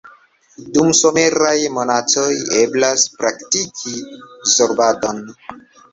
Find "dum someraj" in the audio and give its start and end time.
0.77-1.51